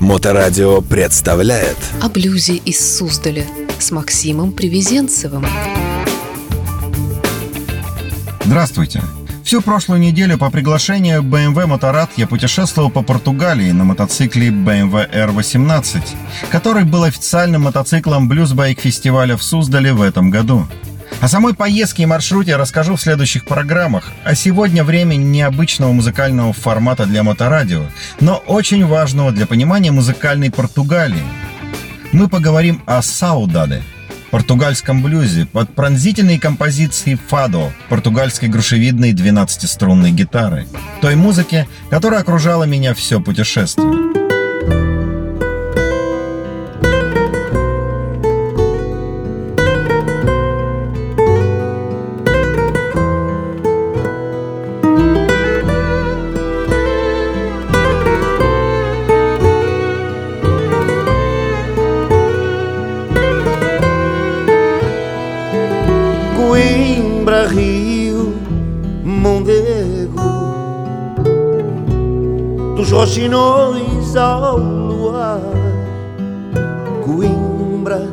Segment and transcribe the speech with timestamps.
[0.00, 3.44] Моторадио представляет О блюзе из Суздаля
[3.78, 5.44] с Максимом Привезенцевым.
[8.46, 9.02] Здравствуйте!
[9.44, 16.00] Всю прошлую неделю по приглашению BMW Motorrad я путешествовал по Португалии на мотоцикле BMW R18,
[16.50, 20.66] который был официальным мотоциклом блюзбайк фестиваля в Суздале в этом году.
[21.20, 27.04] О самой поездке и маршруте расскажу в следующих программах, а сегодня время необычного музыкального формата
[27.04, 27.82] для моторадио,
[28.20, 31.22] но очень важного для понимания музыкальной Португалии.
[32.12, 33.82] Мы поговорим о саудаде,
[34.30, 40.66] португальском блюзе под пронзительные композиции фадо, португальской грушевидной 12-струнной гитары,
[41.02, 44.19] той музыки, которая окружала меня все путешествие.
[69.20, 70.18] Mondego
[72.74, 75.42] Dos roxinóis ao luar
[77.04, 78.08] Coimbra,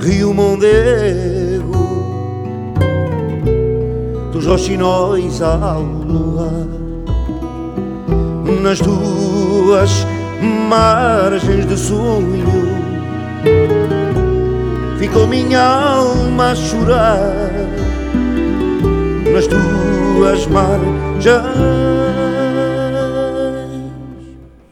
[0.00, 1.74] Rio, Mondego
[4.32, 6.68] Dos roxinóis ao luar.
[8.62, 10.06] Nas tuas
[10.68, 12.46] margens de sonho
[14.98, 17.55] Ficou minha alma a chorar
[19.36, 21.22] Nas tuas margens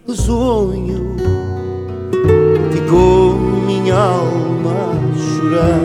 [0.06, 1.16] de sonho
[2.72, 5.80] Ficou minha alma chorar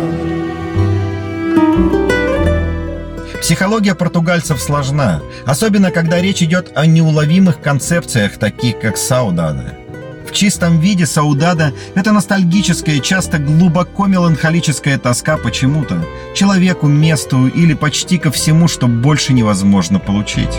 [3.41, 9.75] Психология португальцев сложна, особенно когда речь идет о неуловимых концепциях, таких как саудада.
[10.30, 18.19] В чистом виде саудада– это ностальгическая, часто глубоко меланхолическая тоска почему-то, человеку, месту или почти
[18.19, 20.51] ко всему, что больше невозможно получить.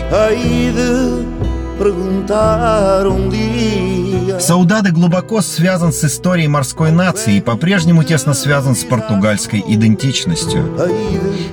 [4.41, 10.63] Саудада глубоко связан с историей морской нации и по-прежнему тесно связан с португальской идентичностью.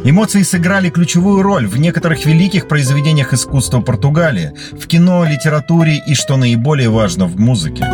[0.04, 6.38] Эмоции сыграли ключевую роль в некоторых великих произведениях искусства Португалии, в кино, литературе и, что
[6.38, 7.84] наиболее важно, в музыке.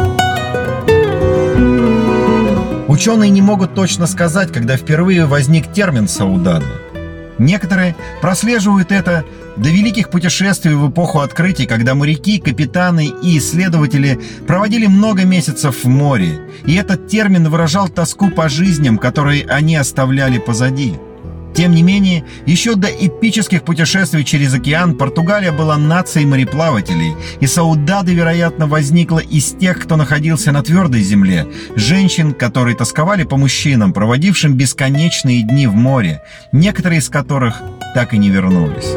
[2.87, 6.67] Ученые не могут точно сказать, когда впервые возник термин «саудада».
[7.39, 9.25] Некоторые прослеживают это
[9.57, 15.89] до великих путешествий в эпоху открытий, когда моряки, капитаны и исследователи проводили много месяцев в
[15.89, 20.95] море, и этот термин выражал тоску по жизням, которые они оставляли позади.
[21.55, 28.13] Тем не менее, еще до эпических путешествий через океан Португалия была нацией мореплавателей, и Саудада,
[28.13, 34.55] вероятно, возникла из тех, кто находился на твердой земле, женщин, которые тосковали по мужчинам, проводившим
[34.55, 37.63] бесконечные дни в море, некоторые из которых
[37.95, 38.93] так и не вернулись.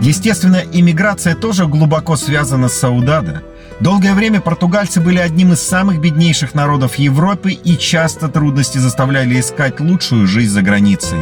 [0.00, 3.42] Естественно, иммиграция тоже глубоко связана с Саудада.
[3.80, 9.78] Долгое время португальцы были одним из самых беднейших народов Европы и часто трудности заставляли искать
[9.78, 11.18] лучшую жизнь за границей.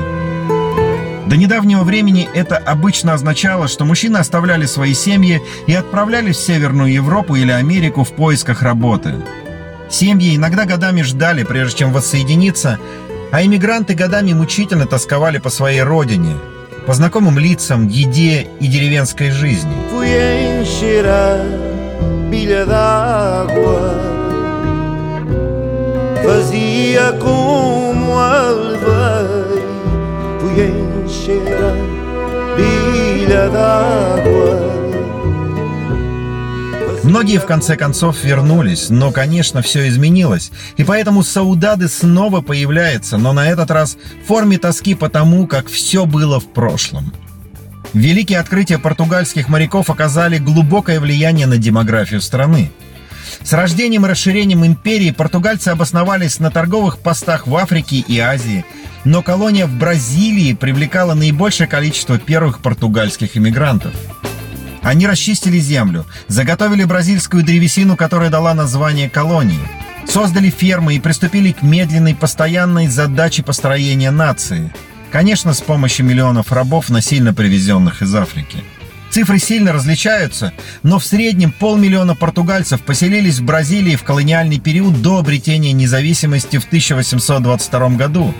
[1.26, 6.92] До недавнего времени это обычно означало, что мужчины оставляли свои семьи и отправлялись в Северную
[6.92, 9.16] Европу или Америку в поисках работы.
[9.90, 12.78] Семьи иногда годами ждали, прежде чем воссоединиться,
[13.32, 16.34] а иммигранты годами мучительно тосковали по своей родине,
[16.86, 19.74] по знакомым лицам, еде и деревенской жизни.
[22.30, 23.94] Bilha d'água
[26.24, 29.62] Fazia como a levei
[30.40, 31.72] Fui encher a
[32.56, 34.76] bilha d'água
[37.06, 40.50] Многие в конце концов вернулись, но, конечно, все изменилось.
[40.76, 45.68] И поэтому Саудады снова появляется, но на этот раз в форме тоски по тому, как
[45.68, 47.12] все было в прошлом.
[47.92, 52.70] Великие открытия португальских моряков оказали глубокое влияние на демографию страны.
[53.42, 58.64] С рождением и расширением империи португальцы обосновались на торговых постах в Африке и Азии,
[59.04, 63.92] но колония в Бразилии привлекала наибольшее количество первых португальских иммигрантов.
[64.82, 69.58] Они расчистили землю, заготовили бразильскую древесину, которая дала название колонии,
[70.06, 74.72] создали фермы и приступили к медленной, постоянной задаче построения нации.
[75.10, 78.62] Конечно, с помощью миллионов рабов, насильно привезенных из Африки.
[79.10, 85.18] Цифры сильно различаются, но в среднем полмиллиона португальцев поселились в Бразилии в колониальный период до
[85.18, 88.34] обретения независимости в 1822 году,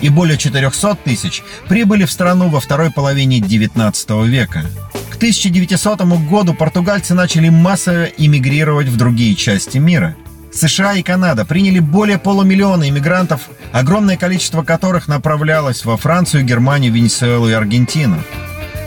[0.00, 4.66] и более 400 тысяч прибыли в страну во второй половине XIX века.
[5.10, 10.14] К 1900 году португальцы начали массово эмигрировать в другие части мира.
[10.52, 13.42] США и Канада приняли более полумиллиона иммигрантов,
[13.72, 18.18] огромное количество которых направлялось во Францию, Германию, Венесуэлу и Аргентину.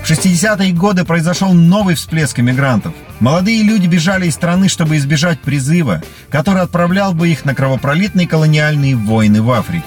[0.03, 2.93] В 60-е годы произошел новый всплеск иммигрантов.
[3.19, 8.95] Молодые люди бежали из страны, чтобы избежать призыва, который отправлял бы их на кровопролитные колониальные
[8.95, 9.85] войны в Африке.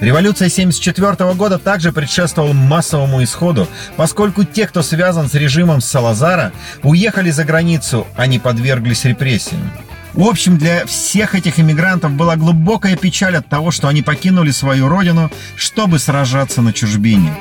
[0.00, 6.52] Революция 1974 года также предшествовала массовому исходу, поскольку те, кто связан с режимом Салазара,
[6.82, 9.70] уехали за границу, а не подверглись репрессиям.
[10.14, 14.88] В общем, для всех этих иммигрантов была глубокая печаль от того, что они покинули свою
[14.88, 17.32] родину, чтобы сражаться на чужбине.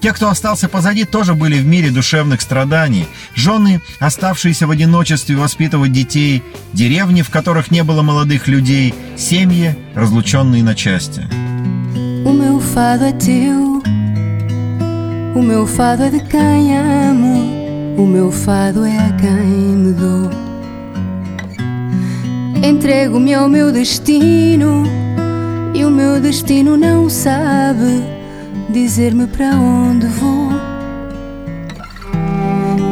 [0.00, 3.08] Те, кто остался позади, тоже были в мире душевных страданий.
[3.34, 6.42] Жены, оставшиеся в одиночестве воспитывать детей,
[6.74, 11.22] деревни, в которых не было молодых людей, семьи, разлученные на части.
[12.24, 13.82] O meu fado é teu,
[15.34, 20.45] o meu fado é de quem amo, o meu fado é a quem me dou.
[22.62, 24.84] Entrego-me ao meu destino
[25.74, 28.02] e o meu destino não sabe
[28.70, 30.48] dizer-me para onde vou.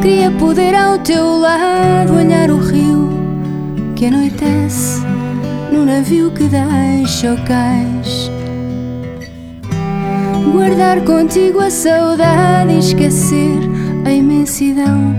[0.01, 3.09] Queria poder ao teu lado olhar o rio
[3.95, 5.01] que anoitece
[5.71, 8.29] no navio que deixa o cais.
[10.51, 13.59] Guardar contigo a saudade e esquecer
[14.05, 15.15] a imensidão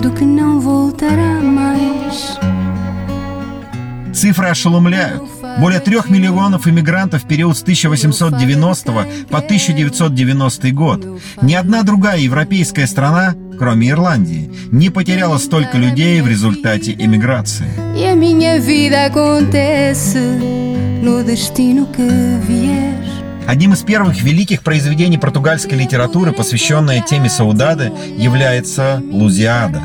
[0.00, 2.41] do que não voltará mais.
[4.22, 5.24] Цифры ошеломляют.
[5.58, 8.92] Более трех миллионов иммигрантов в период с 1890
[9.28, 11.20] по 1990 год.
[11.42, 17.66] Ни одна другая европейская страна, кроме Ирландии, не потеряла столько людей в результате иммиграции.
[22.48, 22.94] E.
[23.48, 29.82] Одним из первых великих произведений португальской литературы, посвященное теме Саудады, является «Лузиада».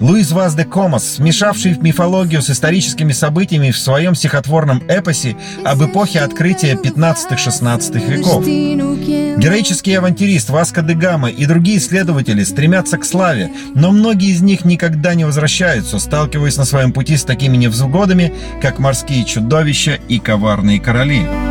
[0.00, 6.20] Луис Ваз де Комас, смешавший мифологию с историческими событиями в своем стихотворном эпосе об эпохе
[6.20, 8.44] открытия 15-16 веков.
[9.38, 14.64] Героический авантюрист Васко де Гама и другие исследователи стремятся к славе, но многие из них
[14.64, 20.80] никогда не возвращаются, сталкиваясь на своем пути с такими невзгодами, как морские чудовища и коварные
[20.80, 21.47] короли.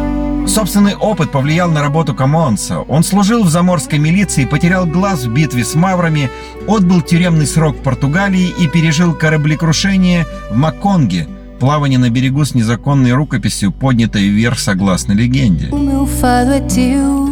[0.48, 2.80] Собственный опыт повлиял на работу Камонса.
[2.80, 6.32] Он служил в заморской милиции, потерял глаз в битве с маврами,
[6.68, 11.28] отбыл тюремный срок в Португалии и пережил кораблекрушение в Маконге,
[11.60, 15.68] плавание на берегу с незаконной рукописью, поднятой вверх согласно легенде.
[15.70, 17.30] o meu fado é teu,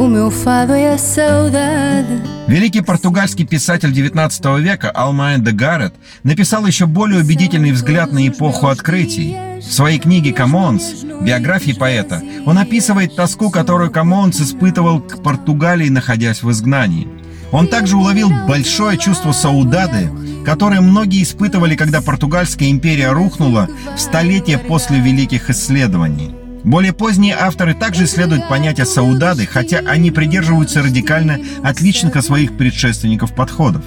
[0.00, 2.33] o meu fado é a saudade.
[2.46, 5.94] Великий португальский писатель XIX века Алмейда Гаррет
[6.24, 9.34] написал еще более убедительный взгляд на эпоху открытий.
[9.60, 16.42] В своей книге «Камонс», биографии поэта, он описывает тоску, которую Камонс испытывал к Португалии, находясь
[16.42, 17.08] в изгнании.
[17.50, 20.10] Он также уловил большое чувство саудады,
[20.44, 26.43] которое многие испытывали, когда португальская империя рухнула в столетие после великих исследований.
[26.64, 33.34] Более поздние авторы также исследуют понятие саудады, хотя они придерживаются радикально отличных от своих предшественников
[33.34, 33.82] подходов.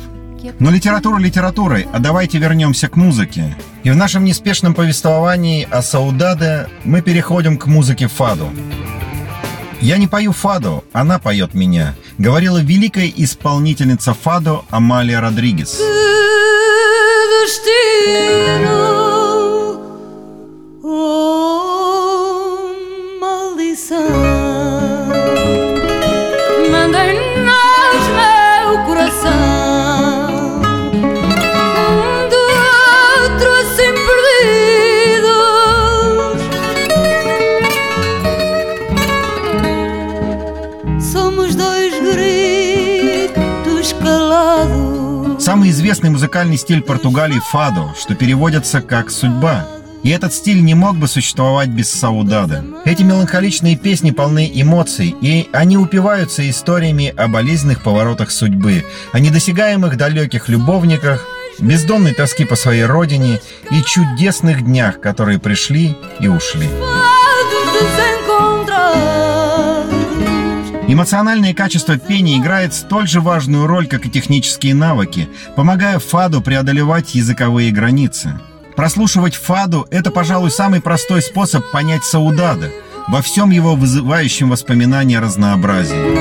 [0.60, 3.56] Но литература литературой, а давайте вернемся к музыке.
[3.84, 8.50] И в нашем неспешном повествовании о Саудаде мы переходим к музыке фаду.
[9.82, 15.80] «Я не пою фаду, она поет меня», говорила великая исполнительница фаду Амалия Родригес.
[46.38, 49.66] Музыкальный стиль Португалии– фадо, что переводится как «судьба».
[50.04, 52.64] И этот стиль не мог бы существовать без Саудада.
[52.86, 59.98] Эти меланхоличные песни полны эмоций, и они упиваются историями о болезненных поворотах судьбы, о недосягаемых
[59.98, 61.26] далеких любовниках,
[61.58, 63.42] бездонной тоски по своей родине
[63.72, 66.70] и чудесных днях, которые пришли и ушли.
[70.98, 76.42] Desencontrados Эмоциональное качество пения играет столь же важную роль, как и технические навыки, помогая фаду
[76.42, 78.40] преодолевать языковые границы.
[78.76, 82.72] Прослушивать фаду– это, пожалуй, самый простой способ понять Саудада
[83.08, 86.18] во всем его вызывающем воспоминания разнообразии.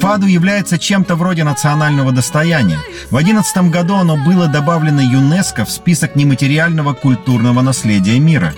[0.00, 2.78] Фаду является чем-то вроде национального достояния.
[3.10, 8.54] В 2011 году оно было добавлено ЮНЕСКО в список нематериального культурного наследия мира.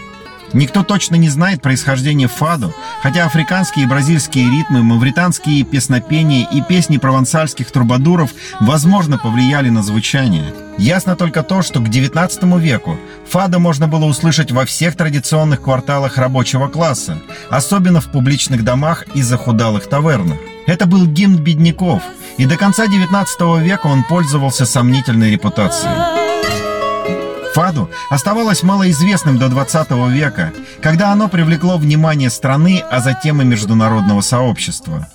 [0.52, 6.98] Никто точно не знает происхождение фаду, хотя африканские и бразильские ритмы, мавританские песнопения и песни
[6.98, 8.30] провансальских трубадуров,
[8.60, 10.52] возможно, повлияли на звучание.
[10.76, 16.18] Ясно только то, что к XIX веку фадо можно было услышать во всех традиционных кварталах
[16.18, 20.38] рабочего класса, особенно в публичных домах и захудалых тавернах.
[20.66, 22.02] Это был гимн бедняков,
[22.38, 26.19] и до конца XIX века он пользовался сомнительной репутацией.
[27.60, 30.50] Фаду оставалось малоизвестным до 20 века,
[30.80, 35.06] когда оно привлекло внимание страны, а затем и международного сообщества.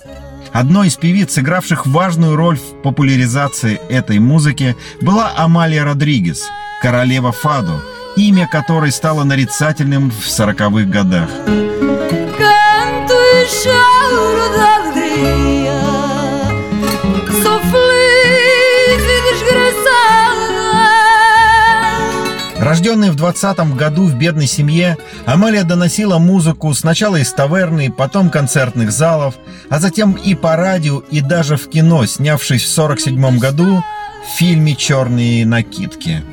[0.52, 6.44] Одной из певиц, сыгравших важную роль в популяризации этой музыки, была Амалия Родригес,
[6.80, 7.82] королева Фаду,
[8.14, 11.28] имя которой стало нарицательным в 40-х годах.
[22.66, 28.90] Рожденная в 20 году в бедной семье, Амалия доносила музыку сначала из таверны, потом концертных
[28.90, 29.36] залов,
[29.70, 33.84] а затем и по радио, и даже в кино, снявшись в 47 году
[34.24, 36.24] в фильме «Черные накидки».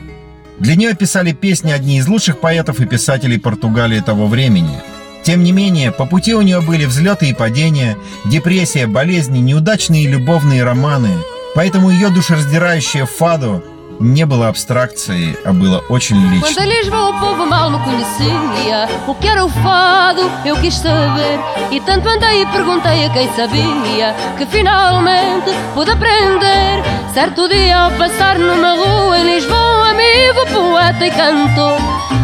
[0.58, 4.82] Для нее писали песни одни из лучших поэтов и писателей Португалии того времени.
[5.24, 10.64] Тем не менее, по пути у нее были взлеты и падения, депрессия, болезни, неудачные любовные
[10.64, 11.12] романы.
[11.54, 13.64] Поэтому ее душераздирающее фаду
[14.01, 16.47] не было абстракции, а было очень лично.
[16.47, 20.75] Quando em Lisboa o povo mal me conhecia O que era o fado eu quis
[20.75, 21.39] saber
[21.71, 27.91] E tanto andei e perguntei a quem sabia Que finalmente pude aprender Certo dia ao
[27.93, 31.79] passar numa rua em Lisboa Amigo, poeta e cantor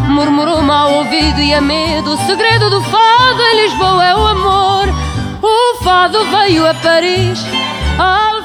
[0.09, 4.89] Murmurou-me ao ouvido e a medo O segredo do fado em Lisboa é o amor
[5.43, 7.45] O fado veio a Paris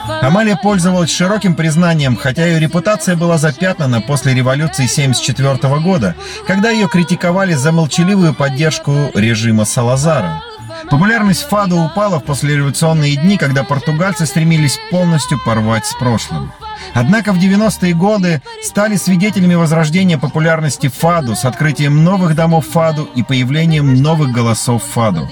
[0.07, 6.15] Амалия пользовалась широким признанием, хотя ее репутация была запятнана после революции 1974 года,
[6.47, 10.43] когда ее критиковали за молчаливую поддержку режима Салазара.
[10.91, 16.53] Популярность фада упала в послереволюционные дни, когда португальцы стремились полностью порвать с прошлым.
[16.93, 23.23] Однако в 90-е годы стали свидетелями возрождения популярности фаду с открытием новых домов фаду и
[23.23, 25.31] появлением новых голосов фаду.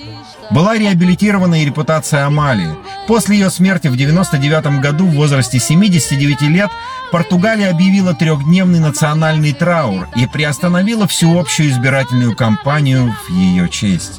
[0.53, 2.77] Была реабилитирована и репутация Амалии.
[3.07, 6.71] После ее смерти в 99 году в возрасте 79 лет
[7.11, 14.19] Португалия объявила трехдневный национальный траур и приостановила всеобщую избирательную кампанию в ее честь.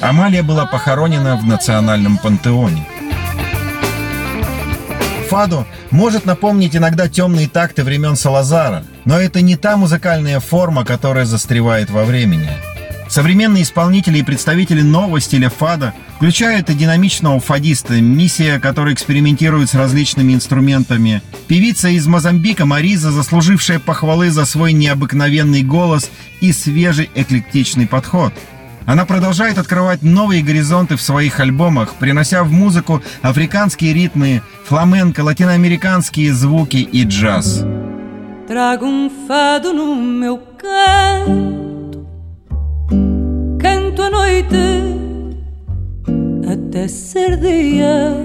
[0.00, 2.86] Амалия была похоронена в национальном пантеоне.
[5.30, 11.24] Фаду может напомнить иногда темные такты времен Салазара, но это не та музыкальная форма, которая
[11.24, 12.50] застревает во времени.
[13.12, 19.74] Современные исполнители и представители нового стиля фада включают и динамичного фадиста Миссия, который экспериментирует с
[19.74, 27.86] различными инструментами, певица из Мозамбика Мариза, заслужившая похвалы за свой необыкновенный голос и свежий эклектичный
[27.86, 28.32] подход.
[28.86, 36.32] Она продолжает открывать новые горизонты в своих альбомах, принося в музыку африканские ритмы, фламенко, латиноамериканские
[36.32, 37.62] звуки и джаз.
[38.48, 41.61] Trago um fado no meu canto
[44.02, 44.56] canto a noite
[46.50, 48.16] até ser dia.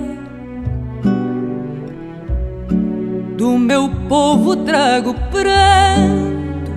[3.37, 6.71] Do meu povo trago pranto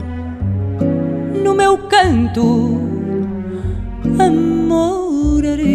[1.43, 2.81] no meu canto,
[4.19, 5.71] amoraria.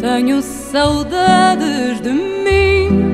[0.00, 3.11] Tenho saudades de mim,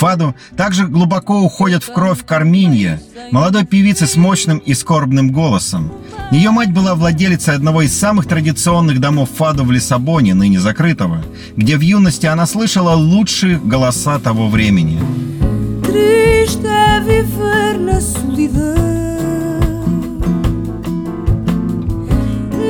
[0.00, 2.98] Фаду также глубоко уходят в кровь Карминья,
[3.32, 5.92] молодой певицы с мощным и скорбным голосом.
[6.30, 11.22] Ее мать была владелицей одного из самых традиционных домов Фаду в Лиссабоне, ныне закрытого,
[11.54, 14.98] где в юности она слышала лучшие голоса того времени.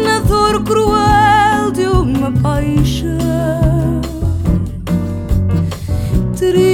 [0.05, 3.40] Na dor cruel de uma paixão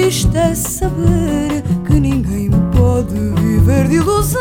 [0.07, 4.41] triste é saber que ninguém pode viver de ilusão,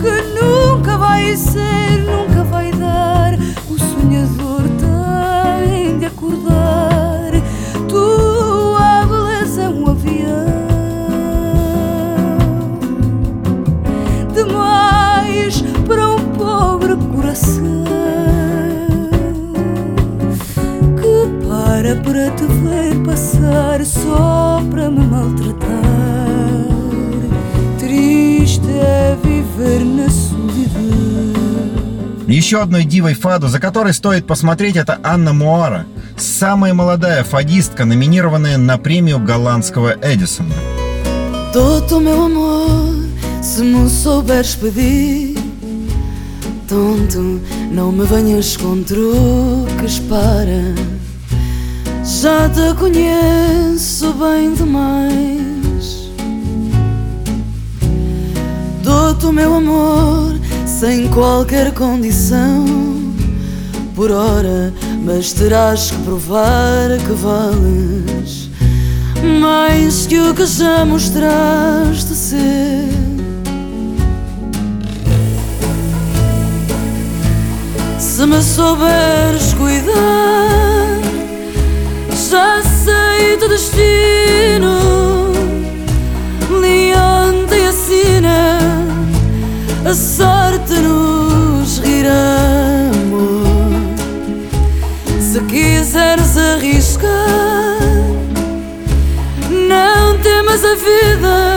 [0.00, 3.34] que nunca vai ser, nunca vai dar.
[3.68, 6.95] O sonhador tem de acordar.
[21.86, 25.68] Para para te ver passar só para me maltratar.
[27.78, 31.34] Triste é viver na solidão.
[32.26, 38.58] Еще одной дивой фаду, за которой стоит посмотреть, это Анна Муара, самая молодая фадистка, номинированная
[38.58, 40.54] на премию голландского Эдисона.
[41.52, 42.92] Todo meu amor,
[43.40, 45.38] se me souberes pedir
[46.68, 47.40] Tonto,
[47.70, 50.74] não me venhas com truques para
[52.06, 56.08] Já te conheço bem demais.
[58.84, 62.64] Dou-te o meu amor sem qualquer condição.
[63.96, 64.72] Por hora,
[65.04, 68.50] mas terás que provar que vales.
[69.40, 72.88] Mais que o que já mostraste ser.
[77.98, 80.65] Se me souberes cuidar,
[82.30, 85.32] já sei do destino.
[86.60, 88.58] Leonte e assina,
[89.88, 92.90] a sorte nos rirá.
[95.20, 97.76] Se quiseres arriscar
[99.50, 101.55] não temas a vida,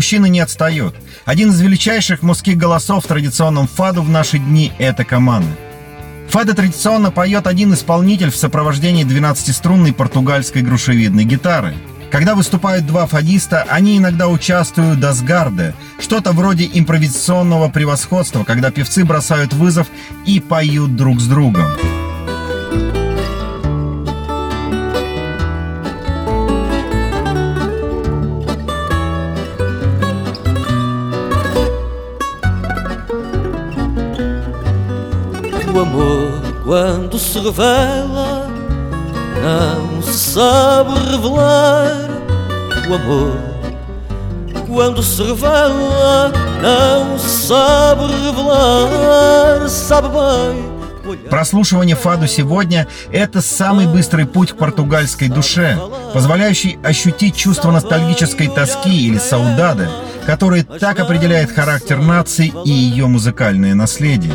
[0.00, 0.94] Мужчина не отстает.
[1.26, 5.50] Один из величайших мужских голосов в традиционном фаду в наши дни– это команда.
[6.30, 11.74] Фады традиционно поет один исполнитель в сопровождении 12-струнной португальской грушевидной гитары–
[12.10, 19.04] когда выступают два фадиста, они иногда участвуют до сгарде, что-то вроде импровизационного превосходства, когда певцы
[19.04, 19.86] бросают вызов
[20.26, 21.66] и поют друг с другом.
[36.70, 38.46] Quando se revela
[39.42, 42.08] não se sabe revelar
[42.88, 43.36] o amor.
[44.68, 46.30] Quando se revela,
[46.62, 50.69] não se sabe revelar, sabe bem.
[51.30, 55.78] Прослушивание фаду сегодня– это самый быстрый путь к португальской душе,
[56.12, 59.88] позволяющий ощутить чувство ностальгической тоски или саудады,
[60.26, 64.34] который так определяет характер нации и ее музыкальное наследие.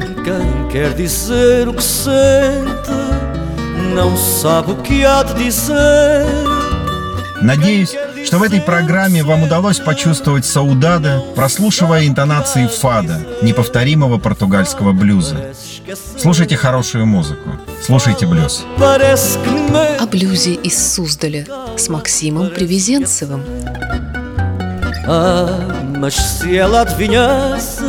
[7.42, 15.54] Надеюсь, что в этой программе вам удалось почувствовать Саудада, прослушивая интонации фада, неповторимого португальского блюза.
[16.18, 17.52] Слушайте хорошую музыку,
[17.86, 18.66] слушайте блюз.
[18.80, 21.46] О блюзе из Суздаля
[21.78, 23.44] с Максимом Привезенцевым.
[25.98, 27.84] Mas se ela adivinhasse,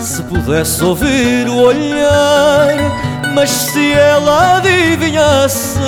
[0.00, 5.78] se pudesse ouvir o olhar Mas se ela adivinhasse,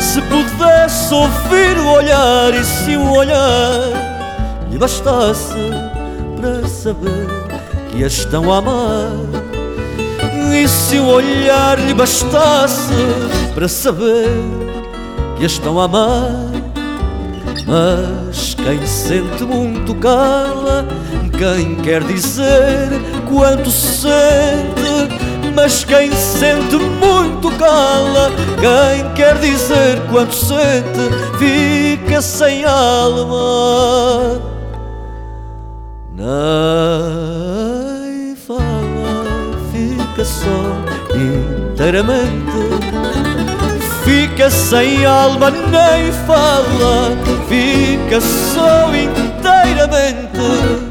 [0.00, 3.82] se pudesse ouvir o olhar e se o olhar
[4.70, 5.54] lhe bastasse
[6.40, 7.26] para saber
[7.90, 9.12] que a estão a amar,
[10.54, 12.94] e se o olhar lhe bastasse
[13.54, 14.30] para saber
[15.36, 16.32] que a estão a amar,
[17.66, 20.86] mas quem sente muito cala,
[21.36, 22.88] quem quer dizer
[23.28, 25.19] quanto sente
[25.54, 28.30] mas quem sente muito cala.
[28.60, 34.40] Quem quer dizer quanto sente fica sem alma.
[36.12, 36.26] Nem
[38.36, 39.24] fala,
[39.72, 40.74] fica só
[41.14, 42.50] inteiramente.
[44.04, 47.16] Fica sem alma, nem fala,
[47.48, 50.89] fica só inteiramente.